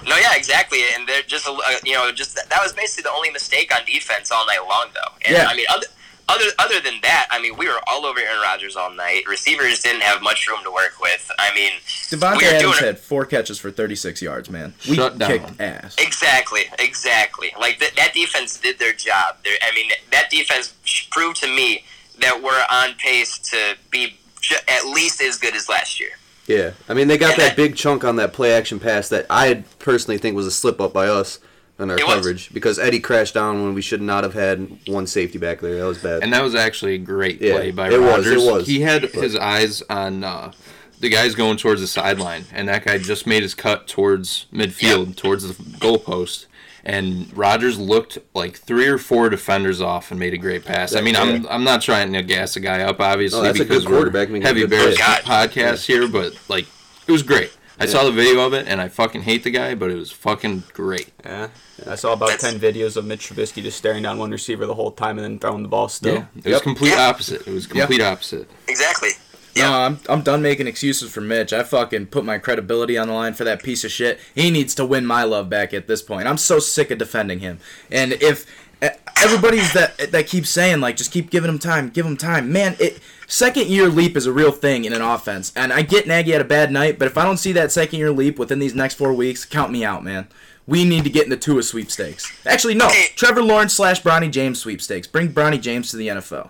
[0.07, 3.11] no, yeah, exactly, and they're just, a- uh, you know, just that was basically the
[3.11, 5.11] only mistake on defense all night long, though.
[5.25, 5.47] And Yeah.
[5.47, 5.87] I mean, other,
[6.27, 9.23] other, other than that, I mean, we were all over Aaron Rodgers all night.
[9.27, 11.29] Receivers didn't have much room to work with.
[11.37, 11.71] I mean,
[12.09, 14.73] Davante we Adams doing had four catches for 36 yards, man.
[14.89, 15.29] We Shut down.
[15.29, 15.95] kicked ass.
[15.99, 17.51] exactly, exactly.
[17.59, 19.37] Like that, that defense did their job.
[19.43, 20.73] They're, I mean, that defense
[21.11, 21.85] proved to me
[22.19, 26.11] that we're on pace to be ju- at least as good as last year.
[26.47, 29.09] Yeah, I mean they got And that that- big chunk on that play action pass
[29.09, 31.39] that I personally think was a slip up by us
[31.79, 32.15] on our It was.
[32.15, 35.77] coverage because Eddie crashed down when we should not have had one safety back there.
[35.77, 36.23] That was bad.
[36.23, 38.67] And that was actually a great Yeah, play by it was, it was.
[38.67, 40.51] He had But- his eyes on uh,
[40.99, 45.15] the guys going towards the sideline, and that guy just made his cut towards midfield,
[45.17, 46.45] towards the goalpost.
[46.87, 50.95] And Rodgers looked like three or four defenders off and made a great pass.
[50.95, 53.67] I mean, I'm I'm not trying to gas a guy up, obviously, No, a good
[53.67, 55.03] because we're a heavy Bears play.
[55.25, 56.67] podcast here, but like
[57.07, 57.51] it was great.
[57.79, 60.11] I saw the video of it, and I fucking hate the guy, but it was
[60.11, 61.09] fucking great.
[61.25, 61.49] Yeah.
[61.89, 64.75] I saw about That's- 10 videos of Mitch Trubisky just staring down one receiver the
[64.75, 66.15] whole time and then throwing the ball still.
[66.15, 66.61] Yeah, it was Yep.
[66.61, 67.07] complete Yeah.
[67.09, 67.45] opposite.
[67.47, 68.49] It was complete opposite.
[68.67, 69.09] Exactly.
[69.57, 71.53] No, I'm, I'm done making excuses for Mitch.
[71.53, 74.19] I fucking put my credibility on the line for that piece of shit.
[74.33, 76.27] He needs to win my love back at this point.
[76.27, 77.59] I'm so sick of defending him.
[77.89, 78.45] And if
[78.81, 82.51] everybody's that that keeps saying like just keep giving him time, give him time.
[82.51, 85.51] Man, it second year leap is a real thing in an offense.
[85.55, 87.99] And I get Nagy had a bad night, but if I don't see that second
[87.99, 90.27] year leap within these next 4 weeks, count me out, man.
[90.67, 92.31] We need to get in the Tua sweepstakes.
[92.43, 92.89] Actually, no.
[93.15, 95.05] Trevor Lawrence slash Bronny James sweepstakes.
[95.05, 96.49] Bring Bronny James to the NFL.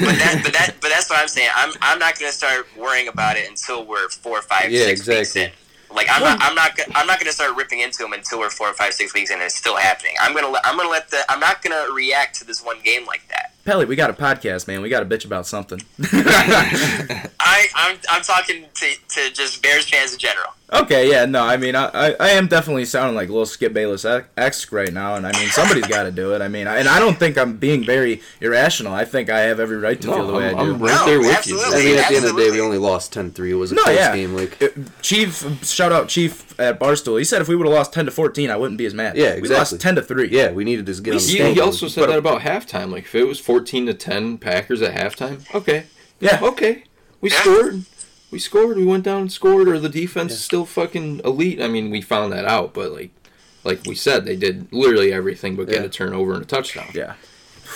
[0.00, 1.50] but that, but that, but that's what I'm saying.
[1.54, 5.18] I'm, I'm not gonna start worrying about it until we're four, five, Yeah, six weeks
[5.36, 5.42] exactly.
[5.42, 5.50] in.
[5.94, 8.72] Like I'm not, I'm not, I'm not gonna start ripping into him until we're four,
[8.74, 9.34] five, six weeks in.
[9.34, 10.14] and It's still happening.
[10.20, 13.06] I'm gonna, let, I'm gonna let the, I'm not gonna react to this one game
[13.06, 13.52] like that.
[13.64, 14.80] Pelly, we got a podcast, man.
[14.80, 15.80] We got to bitch about something.
[16.02, 20.50] I, I'm, I'm talking to, to just Bears fans in general.
[20.72, 23.72] Okay, yeah, no, I mean, I, I, I am definitely sounding like a little Skip
[23.72, 24.04] Bayless
[24.36, 26.40] X right now, and I mean, somebody's got to do it.
[26.42, 28.92] I mean, I, and I don't think I'm being very irrational.
[28.94, 30.74] I think I have every right to No, feel the way I'm- I do.
[30.74, 31.60] I'm right No, there with you.
[31.60, 33.50] I mean, at the end of the day, we only lost 10-3.
[33.50, 34.14] It was a No, close yeah.
[34.14, 34.34] game.
[34.36, 37.18] Like, It- Chief, shout out Chief at Barstool.
[37.18, 39.16] He said if we would have lost ten to fourteen, I wouldn't be as mad.
[39.16, 39.56] yeah, We exactly.
[39.56, 40.28] lost ten to three.
[40.28, 42.92] Yeah, we needed to get on the He, he also said that about halftime.
[42.92, 45.84] Like if it was fourteen to ten Packers at halftime, okay,
[46.20, 46.38] Yeah.
[46.42, 46.84] okay,
[47.22, 47.84] we scored,
[48.30, 51.60] we scored, we went down and scored, or the defense is still fucking elite.
[51.60, 53.10] I mean, we found that out, but like,
[53.64, 56.88] like we said, they did literally everything but get a turnover and a touchdown.
[56.94, 57.14] Yeah.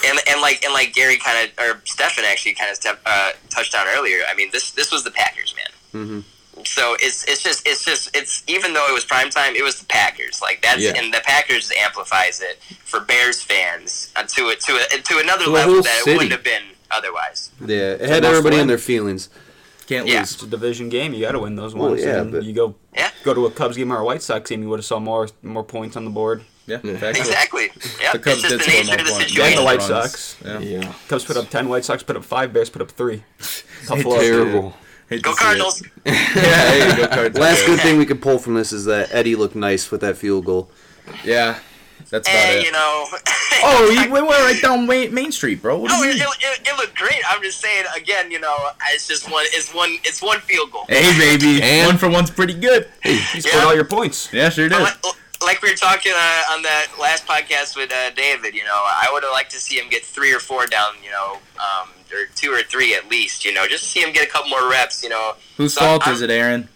[0.07, 3.31] And, and like and like Gary kind of or Stefan actually kind of step, uh,
[3.51, 4.21] touched on earlier.
[4.29, 6.03] I mean, this this was the Packers, man.
[6.07, 9.63] hmm So it's it's just it's just it's even though it was prime time, it
[9.63, 10.41] was the Packers.
[10.43, 10.95] Like that's Yeah.
[10.97, 15.45] and the Packers amplifies it for Bears fans uh, to it to a, to another
[15.45, 16.11] the level that city.
[16.11, 17.51] it wouldn't have been otherwise.
[17.65, 19.29] Yeah, it a had everybody in their feelings.
[19.85, 20.21] Can't Yeah.
[20.21, 20.33] lose.
[20.35, 21.13] It's a division game.
[21.15, 22.03] You got to win those Well, ones.
[22.03, 23.11] yeah, and but- you go Yeah.
[23.25, 25.29] go to a Cubs game or a White Sox game, you would have saw more
[25.43, 26.43] more points on the board.
[26.67, 26.93] Yeah, Yeah.
[26.93, 27.71] Exactly.
[28.01, 28.13] Yeah.
[28.13, 29.37] The Cubs did the score nature more points.
[29.37, 29.89] Yeah, the White runs.
[29.89, 30.37] Sox.
[30.45, 30.59] Yeah.
[30.61, 33.23] Yeah, Cubs put up ten, White Sox put up five, Bears put up three.
[33.87, 34.21] Tough Hate to look.
[34.21, 34.31] see it.
[34.31, 34.75] terrible.
[35.23, 35.35] Go.
[35.35, 35.83] Cardinals.
[36.07, 37.39] yeah, hey, go Cards.
[37.39, 40.17] Last good thing we could pull from this is that Eddie looked nice with that
[40.17, 40.71] field goal.
[41.23, 41.59] Yeah,
[42.11, 42.65] that's about And it.
[42.67, 43.07] you know.
[43.67, 45.79] Oh, you we went right down Main, Main Street, bro.
[45.79, 46.17] What No, it, mean?
[46.23, 47.21] it, it, it looked great.
[47.31, 48.31] I'm just saying again.
[48.31, 48.55] You know,
[48.93, 49.45] it's just one.
[49.49, 49.91] It's one.
[50.05, 50.85] It's one field goal.
[50.89, 52.89] Hey, baby, And- one for one's pretty good.
[53.03, 53.65] Hey, you scored Yeah.
[53.65, 54.31] all your points.
[54.33, 54.81] Yeah, sure did.
[54.83, 54.97] Like,
[55.43, 59.09] like we were talking uh, on that last podcast with uh, David, you know, I
[59.13, 62.27] would have liked to see him get three or four down, you know, um, or
[62.35, 64.69] two or three at least, you know, just to see him get a couple more
[64.71, 65.35] reps, you know.
[65.57, 66.69] Whose So fault I'm- is it, Aaron?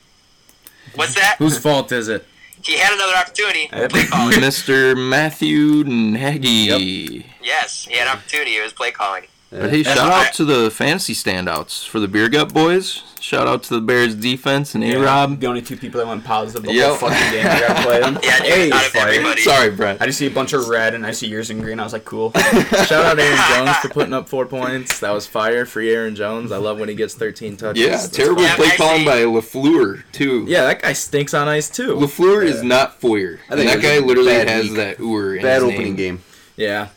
[0.94, 1.36] What's that?
[1.38, 2.26] Whose fault is it?
[2.62, 3.68] He had another opportunity.
[3.68, 4.34] Play calling.
[4.40, 4.96] Mr.
[4.96, 7.24] Matthew Nagy.
[7.42, 8.56] yes, he had an opportunity.
[8.56, 9.24] It was play calling.
[9.50, 13.02] But hey, shout out to the fantasy standouts for the Beer Gut boys.
[13.18, 15.40] Shout out to the Bears defense and A Rob.
[15.40, 16.86] The only two people that went positive the Yep.
[16.86, 17.46] whole fucking game.
[17.46, 18.18] I gotta play them.
[18.22, 19.40] Yeah, hey, out everybody.
[19.40, 20.02] Sorry, Brent.
[20.02, 21.80] I just see a bunch of red and I see yours in green.
[21.80, 22.30] I was like, cool.
[22.86, 25.00] Shout out Aaron Jones for putting up four points.
[25.00, 25.64] That was fire.
[25.64, 26.52] Free Aaron Jones.
[26.52, 27.82] I love when he gets 13 touches.
[27.82, 30.44] Yeah, That's terrible Yeah, play calling by Lafleur too.
[30.46, 31.94] Yeah, that guy stinks on ice too.
[31.96, 33.40] Lafleur is not Foyer.
[33.48, 34.76] I And think that guy literally has week.
[34.76, 35.96] that Ur in Bad his opening name.
[35.96, 36.22] game.
[36.56, 36.88] Yeah.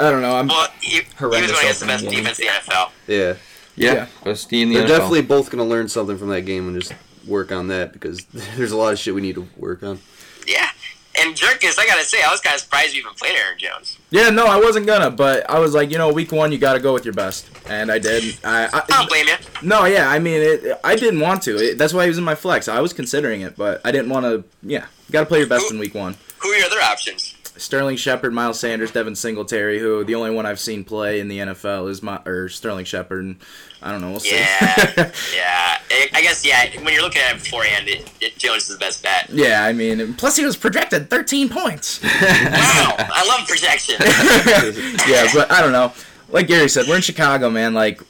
[0.00, 0.36] I don't know.
[0.36, 2.90] I'm Well, he, he was Horrendous going against the best defense in the NFL.
[3.06, 3.34] Yeah.
[3.76, 4.06] Yeah, Yeah.
[4.24, 4.88] best D in the They're NFL.
[4.88, 6.92] definitely both going to learn something from that game and just
[7.26, 8.24] work on that because
[8.56, 10.00] there's a lot of shit we need to work on.
[10.46, 10.68] Yeah.
[11.16, 13.98] And Jerkins, I gotta say, I was kind of surprised you even played Aaron Jones.
[14.10, 16.72] Yeah, no, I wasn't gonna, but I was like, you know, week one, you got
[16.72, 18.36] to go with your best, and I did.
[18.42, 19.34] I, I I don't blame you.
[19.62, 21.56] no, yeah, I mean, it, I didn't want to.
[21.56, 22.66] It, that's why he was in my flex.
[22.66, 24.42] I was considering it, but I didn't want to.
[24.64, 26.16] Yeah, got to play your best in week one.
[26.38, 27.33] Who are your other options?
[27.56, 31.38] Sterling Shepard, Miles Sanders, Devin Singletary, who the only one I've seen play in the
[31.38, 33.24] NFL is my or Sterling Shepard.
[33.24, 33.36] And
[33.82, 34.10] I don't know.
[34.10, 34.36] We'll see.
[34.36, 34.94] Yeah,
[35.34, 35.78] yeah.
[35.90, 36.68] I I guess yeah.
[36.82, 39.30] When you're looking at it beforehand, it, it, Jones is the best bet.
[39.30, 42.00] yeah, I mean, plus he was projected 13 points.
[42.24, 43.96] Wow, I love projection.
[45.08, 45.92] yeah, but I don't know.
[46.28, 47.74] Like Gary said, we're in Chicago, man.
[47.74, 48.00] Like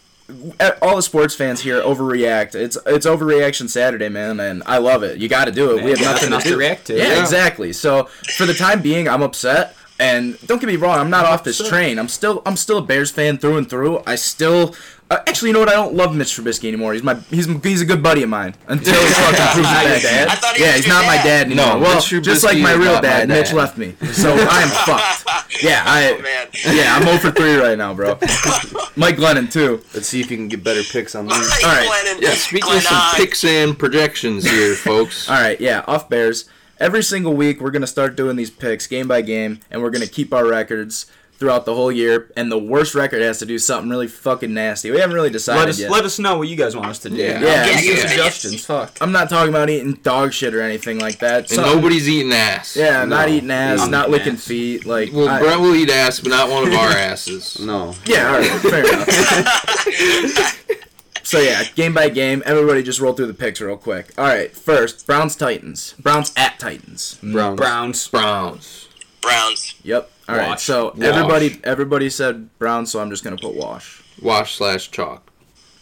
[0.81, 2.55] all the sports fans here overreact.
[2.55, 5.19] It's it's overreaction Saturday, man, and I love it.
[5.19, 5.85] You got to do it.
[5.85, 6.57] we have nothing to to do.
[6.59, 6.97] react to.
[6.97, 7.21] Yeah, Yeah.
[7.21, 7.73] exactly.
[7.73, 8.05] So
[8.37, 9.77] for the time being, I'm upset.
[10.01, 12.01] And don't get me wrong, I'm not off this train.
[12.01, 14.03] I'm still I'm still a Bears fan through and through.
[14.07, 14.75] I still
[15.11, 15.69] uh, actually, you know what?
[15.69, 16.95] I don't love Mitch Trubisky anymore.
[16.95, 20.03] He's my he's he's a good buddy of mine until he fucking proves Not that.
[20.03, 20.29] dad?
[20.29, 21.23] I thought he Yeah, was he's your not my dad.
[21.25, 21.67] dad anymore.
[21.67, 23.57] No, well, Mitch just like my is real not my dad, Mitch dad.
[23.57, 23.95] left me.
[24.13, 25.63] So I am fucked.
[25.63, 26.47] Yeah, I Oh, man.
[26.77, 28.15] yeah, I'm 0 for 3 right now, bro.
[28.97, 29.83] Mike Glennon, too.
[29.95, 31.37] Let's see if you can get better picks on these.
[31.37, 31.89] All right.
[31.89, 35.29] Glennon, Yeah, speaking of some picks and projections here, folks.
[35.29, 36.49] All right, yeah, off Bears.
[36.81, 39.91] Every single week, we're going to start doing these picks game by game, and we're
[39.91, 41.07] going to keep our records
[41.45, 42.31] throughout the whole year.
[42.37, 44.91] And the worst record has to do something really fucking nasty.
[44.91, 45.91] We haven't really decided Let us yet.
[45.91, 47.17] let us know what you guys want us to do.
[47.17, 47.41] Yeah.
[47.41, 47.95] Yeah, Give us yeah.
[47.97, 48.65] some suggestions.
[48.65, 48.97] Fuck.
[49.03, 51.51] I'm not talking about eating dog shit or anything like that.
[51.53, 52.77] And nobody's eating ass.
[52.77, 54.47] Yeah, not eating ass, I'm not licking ass.
[54.47, 54.87] feet.
[54.87, 57.61] Like, Well, I- Brent will eat ass, but not one of our asses.
[57.61, 57.95] No.
[58.07, 60.61] Yeah, all right, fair enough.
[61.23, 64.13] so yeah, game by game, everybody just roll through the picks real quick.
[64.17, 65.95] All right, first Browns Titans.
[65.99, 67.19] Browns at Titans.
[67.23, 67.57] Browns.
[67.59, 68.09] Browns.
[68.09, 68.84] Browns.
[69.25, 69.75] Browns.
[69.83, 70.11] Yep.
[70.29, 70.49] All right.
[70.51, 70.63] Wash.
[70.63, 71.03] So Wash.
[71.03, 74.03] everybody everybody said Browns, so I'm just gonna put wash.
[74.23, 75.31] Wash slash chalk.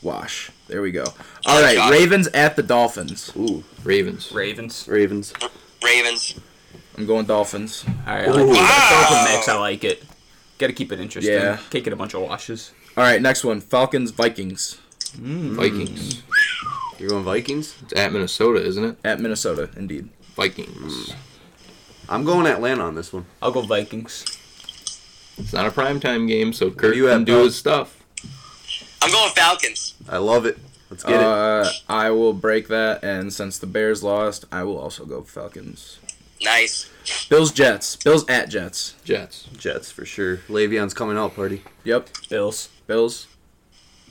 [0.03, 0.51] Wash.
[0.69, 1.05] There we go.
[1.47, 1.93] All right, Chalk.
[1.93, 3.33] Ravens at the Dolphins.
[3.37, 4.33] Ooh, Ravens.
[4.33, 4.89] Ravens.
[4.89, 5.33] Ravens.
[5.85, 6.41] Ravens.
[6.97, 7.85] I'm going Dolphins.
[8.07, 8.29] All right.
[8.29, 9.49] I like that Dolphin mix.
[9.49, 10.03] I like it.
[10.59, 11.35] Got to keep it interesting.
[11.35, 11.59] Yeah.
[11.71, 12.73] Can't get a bunch of washes.
[12.97, 14.79] All right, next one, Falcons Vikings
[15.17, 15.55] mm.
[15.55, 16.23] Vikings.
[16.99, 17.75] You're going Vikings?
[17.83, 18.97] It's at Minnesota, isn't it?
[19.05, 20.09] at Minnesota, indeed.
[20.37, 21.13] Vikings.
[22.13, 23.25] I'm going Atlanta on this one.
[23.41, 24.25] I'll go Vikings.
[25.39, 27.45] It's not a primetime game, so Kirk you can at, do Bob?
[27.47, 28.05] his stuff.
[29.01, 29.95] I'm going Falcons.
[30.07, 30.59] I love it.
[30.91, 31.27] Let's get it.
[31.27, 36.01] Uh, I will break that, and since the Bears lost, I will also go Falcons.
[36.43, 36.91] Nice.
[37.31, 37.97] Bills Jets.
[37.97, 38.95] Bills at Jets.
[39.05, 39.49] Jets.
[39.57, 40.37] Jets for sure.
[40.49, 41.63] Le'Veon's coming out party.
[41.85, 42.11] Yep.
[42.29, 42.69] Bills.
[42.87, 43.27] Bills.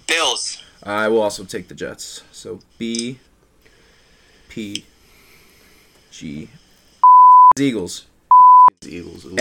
[0.08, 0.64] Bills.
[0.82, 2.24] I will also take the Jets.
[2.32, 3.20] So B
[4.50, 4.86] P
[6.10, 6.50] G
[7.60, 8.06] Eagles.
[8.86, 9.26] Eagles.
[9.26, 9.36] Ooh.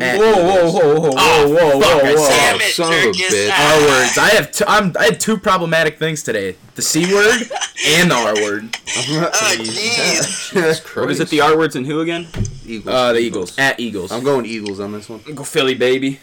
[0.00, 2.58] At Whoa, whoa, whoa, whoa, whoa, whoa, whoa, whoa.
[2.58, 3.50] Son of a bitch.
[3.50, 4.18] R words.
[4.18, 7.42] I have t- I'm, I had two problematic things today: the C word
[7.86, 8.76] and the R word.
[8.96, 10.52] Oh, jeez.
[10.52, 11.28] Jesus What is it?
[11.28, 12.26] The R words and who again?
[12.66, 12.94] Eagles.
[12.94, 14.10] Uh, the Eagles at Eagles.
[14.10, 15.20] I'm going Eagles on this one.
[15.34, 16.20] Go Philly, baby.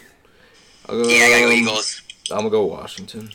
[0.86, 2.02] I'll go, Yeah, I gotta go Eagles.
[2.30, 3.30] I'm gonna go Washington.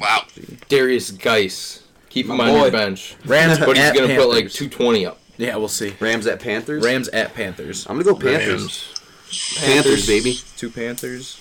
[0.00, 0.22] Wow.
[0.70, 1.82] Derrius Guice.
[2.08, 3.16] Keep him My on your bench.
[3.24, 5.18] Rams But he's gonna put like 220 up.
[5.38, 5.94] Yeah, we'll see.
[6.00, 6.84] Rams at Panthers.
[6.84, 7.86] Rams at Panthers.
[7.86, 8.88] I'm gonna go Panthers.
[9.30, 9.58] Rams.
[9.58, 10.36] Panthers, baby.
[10.56, 11.38] Two Panthers.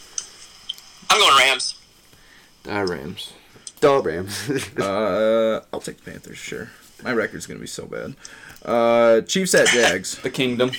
[1.10, 1.76] I'm going Rams.
[2.64, 3.34] Die Rams.
[3.82, 4.50] Dog Rams.
[4.80, 6.38] Uh, I'll take the Panthers.
[6.38, 6.70] Sure.
[7.04, 8.16] My record's gonna be so bad.
[8.64, 10.18] Uh, Chiefs at Jags.
[10.20, 10.72] The Kingdom.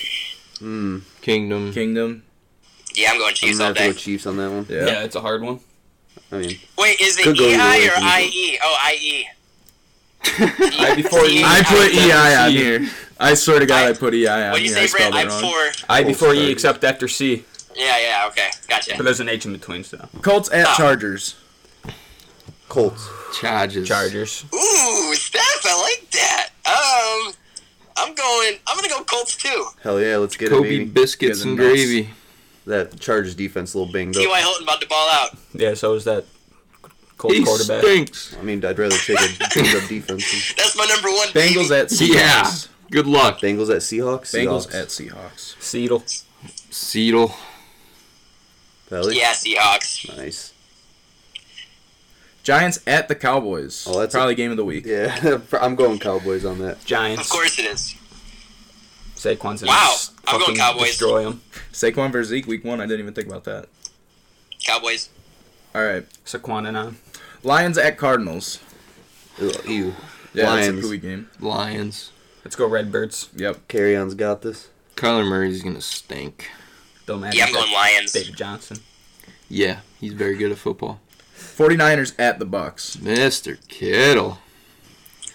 [1.21, 1.73] Kingdom.
[1.73, 2.23] Kingdom.
[2.95, 3.99] Yeah, I'm going Chiefs I'm Chiefs gonna all have to go.
[3.99, 4.65] Chiefs on that one.
[4.69, 4.85] Yeah.
[4.85, 5.59] Yeah, it's a hard one.
[6.31, 8.19] I mean, Wait, is it Could go either EI or for.
[8.19, 8.59] IE?
[8.63, 9.27] Oh, IE.
[10.25, 11.41] I before E.
[11.43, 12.89] I put EI on here.
[13.19, 14.83] I swear to God, I put EI on What do you here.
[14.83, 15.13] I say, Brent?
[15.13, 15.41] spelled it I wrong.
[15.41, 15.85] before.
[15.89, 17.45] I before E except after C.
[17.75, 18.49] Yeah, yeah, okay.
[18.67, 18.93] Gotcha.
[18.97, 20.07] But there's an H in between, so.
[20.21, 20.73] Colts at Oh.
[20.77, 21.35] Chargers.
[22.69, 23.07] Colts.
[23.39, 23.87] Chargers.
[23.87, 24.45] Chargers.
[24.53, 26.49] Ooh, Steph, I like that.
[26.65, 27.33] Um,
[27.97, 28.57] I'm going.
[28.67, 29.65] I'm gonna go Colts too.
[29.83, 30.85] Hell yeah, let's get it, Kobe baby.
[30.85, 31.69] biscuits Guys and nuts.
[31.71, 32.09] gravy.
[32.65, 34.31] That Chargers defense a little banged T.Y.
[34.31, 34.39] up.
[34.43, 35.37] Hilton about to ball out.
[35.53, 36.25] Yeah, so is that
[37.23, 37.81] Colts He quarterback.
[37.83, 38.35] stinks.
[38.37, 40.53] I mean, I'd rather take a banged up defense.
[40.57, 41.29] That's my number one.
[41.29, 41.75] Bengals baby.
[41.81, 42.13] at Seahawks.
[42.13, 42.51] Yeah.
[42.91, 43.39] Good luck.
[43.39, 44.35] Bengals at Seahawks.
[44.35, 44.75] Bengals Seahawks.
[44.75, 45.55] at Seahawks.
[45.63, 46.03] Seattle.
[46.69, 47.33] Seattle.
[48.89, 49.17] Pelly.
[49.17, 50.17] Yeah, Seahawks.
[50.17, 50.53] Nice.
[52.43, 53.85] Giants at the Cowboys.
[53.87, 54.85] Oh, that's probably a- game of the week.
[54.85, 56.83] Yeah, I'm going Cowboys on that.
[56.83, 57.23] Giants.
[57.23, 57.95] Of course it is.
[59.15, 60.87] Saquon's gonna Wow, s- I'm going fucking Cowboys.
[60.89, 61.41] Destroy them.
[61.71, 62.81] Saquon versus Zeke week one.
[62.81, 63.67] I didn't even think about that.
[64.65, 65.07] Cowboys.
[65.73, 66.05] All right.
[66.25, 66.97] Saquon and on.
[67.43, 68.59] Lions at Cardinals.
[69.39, 69.51] Ew.
[69.67, 69.93] Ew.
[70.33, 70.75] Yeah, Lions.
[70.75, 71.29] that's a pooey game.
[71.39, 72.11] Lions.
[72.43, 73.29] Let's go Redbirds.
[73.35, 73.67] Yep.
[73.67, 74.69] Kerryon's got this.
[74.95, 76.49] Kyler Murray's gonna stink.
[77.05, 77.35] Don't matter.
[77.37, 78.11] Yeah, I'm going Lions.
[78.11, 78.77] David Johnson.
[79.49, 80.99] Yeah, he's very good at football.
[81.37, 82.95] 49ers at the Bucks.
[82.97, 83.57] Mr.
[83.67, 84.39] Kittle.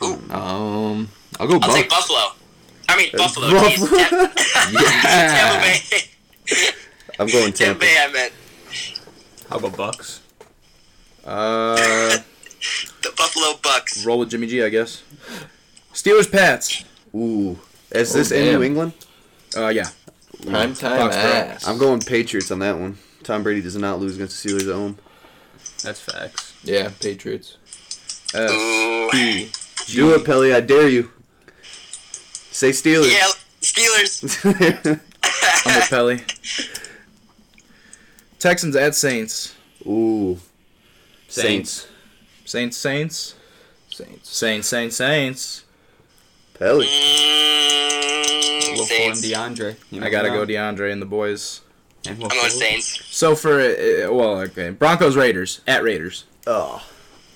[0.02, 0.14] Ooh.
[0.30, 1.74] Um, I'll go I'll Bucks.
[1.74, 2.18] take Buffalo.
[2.88, 3.50] I mean Buffalo.
[3.50, 3.86] Buffalo.
[3.88, 5.60] Jeez, Tampa, Tampa Yeah.
[5.60, 5.80] Bay.
[7.18, 7.80] I'm going Tampa Tampa.
[7.80, 7.96] Bay.
[8.00, 8.32] I meant
[9.50, 10.20] How about Bucks?
[11.28, 11.76] Uh,
[13.02, 14.04] the Buffalo Bucks.
[14.04, 15.02] roll with Jimmy G, I guess.
[15.92, 16.84] Steelers Pats.
[17.14, 17.58] Ooh.
[17.90, 18.44] Is this Oh, in.
[18.54, 18.92] New England?
[19.56, 19.88] Uh, yeah.
[20.46, 21.66] Prime time ass.
[21.66, 22.96] I'm going Patriots on that one.
[23.24, 24.98] Tom Brady does not lose against the Steelers at home.
[25.82, 26.54] That's facts.
[26.64, 27.56] Yeah, Patriots.
[28.34, 29.08] S Ooh.
[29.12, 29.50] P.
[29.86, 30.54] Do it, Pelly.
[30.54, 31.10] I dare you.
[32.50, 33.12] Say Steelers.
[33.12, 33.28] Yeah,
[33.60, 34.44] Steelers.
[35.66, 36.22] I'm with Pelly.
[38.38, 39.54] Texans at Saints.
[39.86, 40.38] Ooh.
[41.28, 41.86] Saints.
[42.44, 43.34] Saints, Saints.
[43.90, 44.28] Saints.
[44.28, 45.64] Saints, Saints, Saints.
[46.54, 46.86] Pelly.
[48.76, 49.20] Look Saints.
[49.26, 49.76] DeAndre.
[49.90, 50.44] You I gotta go.
[50.46, 51.60] DeAndre and the boys.
[52.06, 53.04] And I'm going Saints.
[53.14, 56.24] So for uh, well, okay, Broncos Raiders at Raiders.
[56.46, 56.84] Oh,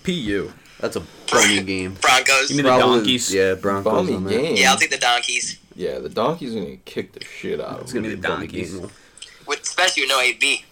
[0.05, 0.53] Pu.
[0.81, 1.95] that's a bummy game.
[2.01, 2.49] Broncos.
[2.49, 3.35] Give me the Probably- donkeys.
[3.35, 4.31] Yeah, Broncos Bummy on that.
[4.31, 4.57] game.
[4.57, 5.59] Yeah, I'll take the donkeys.
[5.75, 8.29] Yeah, the donkey's are gonna kick the shit out of It's gonna be a the
[8.29, 8.75] bummy donkeys.
[8.75, 8.91] game.
[9.47, 10.65] With especially with no AB.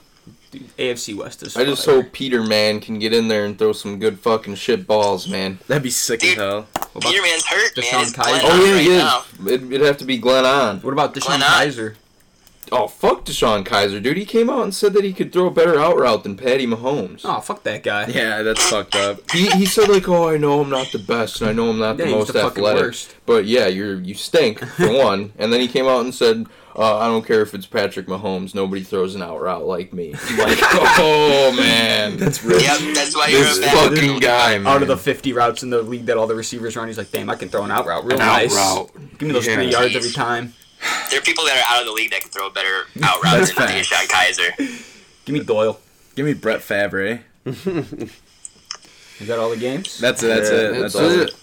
[0.81, 1.57] Dude, AFC West is.
[1.57, 2.03] I just fire.
[2.03, 5.59] hope Peterman can get in there and throw some good fucking shit balls, man.
[5.69, 6.67] That'd be sick as hell.
[6.93, 7.85] What about, Peterman's hurt, man.
[7.85, 8.41] DeShone It's Kizer?
[8.45, 9.25] Oh yeah, he now.
[9.41, 9.47] is.
[9.47, 10.83] It, it'd have to be Glennon.
[10.83, 11.63] what about Why DeShone not?
[11.67, 11.95] Kizer?
[12.73, 14.17] Oh fuck DeShone Kizer, dude.
[14.17, 16.67] He came out and said that he could throw a better out route than Patty
[16.69, 17.23] Mahomes.
[17.25, 18.07] Oh, fuck that guy.
[18.07, 19.19] Yeah, that's fucked up.
[19.33, 21.79] He, he said like, oh, I know I'm not the best, and I know I'm
[21.81, 23.17] not Yeah, the he's most the fucking athletic, worst.
[23.27, 25.33] but yeah, you're you stink for one.
[25.37, 28.55] And then he came out and said, uh, I don't care if it's Patrick Mahomes,
[28.55, 30.15] nobody throws an out route like me.
[30.15, 32.61] I'm like, oh man, That's real.
[32.61, 33.93] Yep, that's why you're this a bad.
[33.93, 34.67] fucking guy, man.
[34.67, 37.11] Out of the 50 routes in the league that all the receivers run, he's like,
[37.11, 38.55] damn, I can throw an out route real An out nice.
[38.55, 38.91] route.
[39.19, 39.55] Give me those Yeah.
[39.57, 40.55] three yards every time.
[41.11, 43.23] There are people that are out of the league that can throw a better out
[43.23, 43.69] route That's than.
[43.69, 44.57] DeShone Kizer.
[45.27, 45.79] Give me Doyle.
[46.17, 47.21] Give me Brett Favre.
[47.45, 49.99] Is that all the games?
[49.99, 50.29] That's it.
[50.29, 50.71] That's Yeah, it.
[50.81, 51.21] That's That's, all.
[51.23, 51.35] it.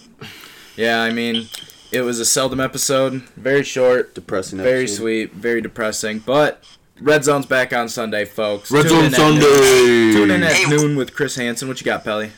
[0.76, 1.48] Yeah, I mean,
[1.92, 3.22] it was a seldom episode.
[3.36, 4.14] Very short.
[4.14, 4.58] Depressing.
[4.58, 4.96] Very episode.
[4.96, 5.32] sweet.
[5.32, 6.18] Very depressing.
[6.20, 6.62] But
[7.00, 8.70] Red Zone's back on Sunday, folks.
[8.70, 9.40] Red Tune Zone in Sunday.
[9.40, 10.70] noon- Tune in at Hey.
[10.70, 11.68] noon with Chris Hansen.
[11.68, 12.32] What you got, Pelly?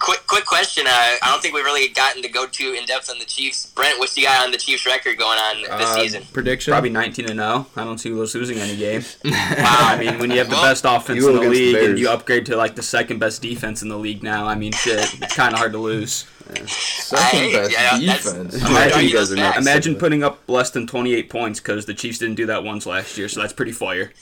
[0.00, 0.84] quick quick question.
[0.86, 3.66] Uh, I don't think we've really gotten to go too in depth on the Chiefs.
[3.66, 6.24] Brent, what's you got on the Chiefs record going on this Uh, season?
[6.32, 6.72] Prediction?
[6.72, 7.66] Probably 19 and 0.
[7.76, 9.04] I don't see us losing any game.
[9.24, 11.98] I mean, when you have the best offense you in the against the league and
[11.98, 14.98] you upgrade to like the second best defense in the league now, I mean, shit,
[15.22, 16.26] it's kind of hard to lose.
[16.66, 18.54] Second best yeah, defense.
[18.54, 22.18] Imagine you guys are not- Imagine putting up less than 28 points because the Chiefs
[22.18, 24.12] didn't do that once last year, so that's pretty fire.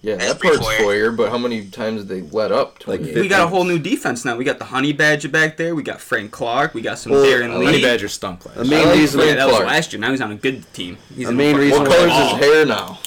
[0.00, 2.80] Yeah, That's that part's pretty foyer, but how many times did they let up?
[2.80, 3.14] 28?
[3.14, 4.36] We got a whole new defense now.
[4.36, 5.76] We got the Honey Badger back there.
[5.76, 6.74] We got Frank Clark.
[6.74, 8.78] We got some Well, Darren Honey Badger stunk last The year.
[8.78, 9.68] main I like reason Yeah, Frank that was Clark.
[9.68, 10.00] last year.
[10.00, 10.98] Now he's on a good team.
[11.14, 12.34] He's The main reason What why- color's ball.
[12.36, 12.98] his hair now?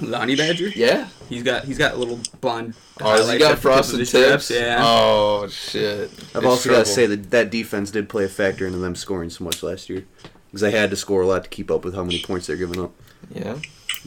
[0.00, 0.68] The Honey Badger.
[0.68, 1.08] Yeah.
[1.28, 2.74] He's got he's got a little blonde.
[3.00, 4.44] Oh, has he highlights got at the tip of frosted his tips?
[4.46, 4.82] straps, Yeah.
[4.82, 6.10] Oh shit.
[6.12, 8.94] I've It's also got to say that that defense did play a factor into them
[8.94, 10.04] scoring so much last year.
[10.50, 12.56] Because they had to score a lot to keep up with how many points they're
[12.56, 12.92] giving up.
[13.34, 13.56] Yeah.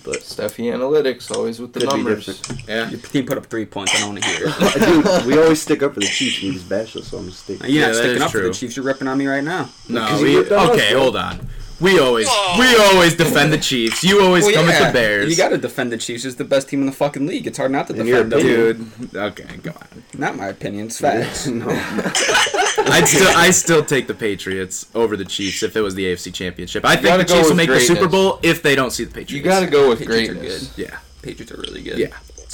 [0.06, 2.42] But Steffi Analytics always with the numbers.
[2.68, 2.90] Yeah.
[2.90, 3.94] Your team put up three points.
[3.96, 5.04] I don't want to hear it.
[5.06, 7.26] Dude, we always stick up for the Chiefs and you just bash us, so I'm
[7.26, 7.68] just sticking.
[7.70, 8.48] You're Yeah, not that sticking is up for true.
[8.50, 8.76] the Chiefs.
[8.78, 9.70] You're ripping on me right now.
[9.90, 11.50] No, we, ripped us, okay, hold on.
[11.80, 12.60] We always Whoa.
[12.60, 14.04] we always defend the Chiefs.
[14.04, 15.30] You always Well, come yeah, at the Bears.
[15.30, 16.26] You got to defend the Chiefs.
[16.26, 17.46] It's the best team in the fucking league.
[17.46, 18.32] It's hard not to In your defend
[18.78, 18.92] them.
[19.12, 20.04] Dude, okay, go on.
[20.18, 20.88] Not my opinion.
[20.88, 21.46] It's facts.
[21.48, 21.68] no.
[21.70, 26.34] I'd still, I still take the Patriots over the Chiefs if it was the AFC
[26.34, 26.84] Championship.
[26.86, 27.80] I think the Chiefs will with make the.
[27.80, 29.32] Super Bowl if they don't see the Patriots.
[29.34, 30.68] You gotta go with Patriots are greatness.
[30.76, 30.84] good.
[30.90, 31.00] Yeah.
[31.22, 32.00] Patriots are really good.
[32.00, 32.08] Yeah.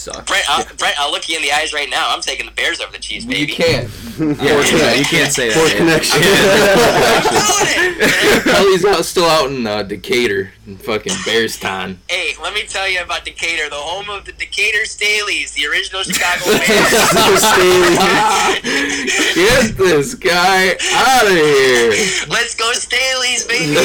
[0.04, 0.28] Suck.
[0.28, 2.14] Brent, I'll, Brent, I'll look you in the eyes right now.
[2.14, 3.52] I'm taking the Bears over the Chiefs, baby.
[3.52, 3.90] You can't.
[4.20, 5.56] Yeah, yeah, you can't say that.
[5.56, 5.78] Poor man.
[5.78, 6.18] connection.
[6.20, 6.24] I'm
[7.96, 8.44] doing it.
[8.44, 12.00] Kelly's out still out in uh, Decatur in fucking Bears town.
[12.10, 16.04] Hey, let me tell you about Decatur, the home of the Decatur Staleys, the original
[16.04, 16.68] Chicago Bears.
[19.36, 21.92] Get this guy out of here.
[22.28, 23.78] Let's go Staleys, baby.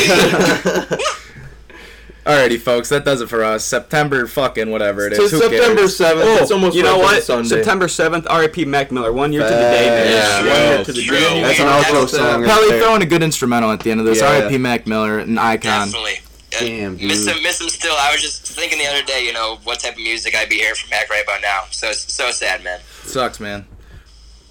[2.29, 3.65] Alrighty, folks, that does it for us.
[3.65, 5.31] September fucking whatever it is.
[5.31, 5.39] So.
[5.39, 5.97] Who September cares?
[5.97, 6.27] seventh.
[6.29, 7.23] Oh, it's almost you know what?
[7.23, 7.49] Sunday.
[7.49, 9.15] September 7th, RIP Mac Miller.
[9.15, 10.13] One year to the day, man.
[10.13, 11.17] Yeah, One year to the True.
[11.19, 11.41] day.
[11.41, 12.43] That's an outro the- song.
[12.43, 12.83] right Probably there.
[12.83, 14.19] throwing a good instrumental at the end of this.
[14.21, 14.27] Yeah.
[14.43, 14.59] R.I.P.
[14.59, 15.87] Mac Miller, an icon.
[15.89, 16.17] Definitely.
[16.55, 17.95] Uh, Damn, Miss him, miss him still.
[17.99, 20.57] I was just thinking the other day, you know, what type of music I'd be
[20.57, 21.63] hearing from Mac right about now.
[21.71, 22.81] So it's so sad, man.
[23.05, 23.67] Sucks, man.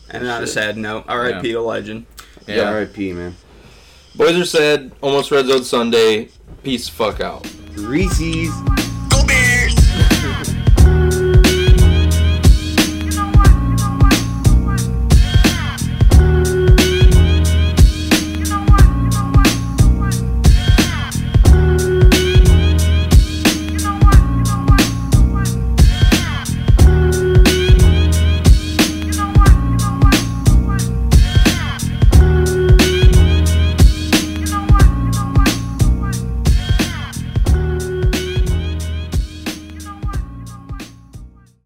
[0.09, 2.05] And on a sad note, RIP to legend.
[2.47, 2.69] Yeah, Yeah.
[2.71, 3.13] R.I.P.
[3.13, 3.35] man.
[4.17, 4.91] Boys are said.
[5.01, 6.29] Almost Red Zone Sunday.
[6.63, 7.47] Peace fuck out.
[7.75, 8.51] Reese's.